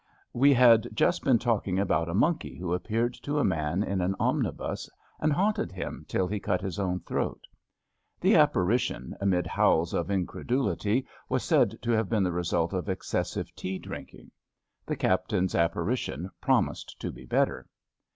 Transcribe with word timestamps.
We 0.33 0.51
had 0.51 0.87
just 0.95 1.23
been 1.23 1.37
talking 1.37 1.77
about 1.77 2.09
a 2.09 2.15
monkey 2.15 2.55
who 2.57 2.73
appeared 2.73 3.13
to 3.21 3.37
a 3.37 3.43
man 3.43 3.83
in 3.83 4.01
an 4.01 4.15
omnibus, 4.19 4.89
and 5.19 5.31
haunted 5.31 5.71
him 5.71 6.05
till 6.07 6.27
he 6.27 6.39
cut 6.39 6.59
his 6.59 6.79
own 6.79 7.01
throat. 7.01 7.45
The 8.19 8.33
apparition, 8.33 9.15
amid 9.21 9.45
howls 9.45 9.93
A 9.93 9.97
MENAGEEIE 9.97 10.01
ABOAED 10.01 10.07
21 10.07 10.07
of 10.07 10.19
incredulity, 10.49 11.07
was 11.29 11.43
said 11.43 11.77
to 11.83 11.91
have 11.91 12.09
been 12.09 12.23
the 12.23 12.31
result 12.31 12.73
of 12.73 12.89
excessive 12.89 13.53
tea 13.53 13.77
drinking. 13.77 14.31
The 14.87 14.95
Captain 14.95 15.43
*s 15.45 15.53
appari 15.53 15.95
tion 15.97 16.31
promised 16.41 16.99
to 16.99 17.11
be 17.11 17.27
better. 17.27 17.67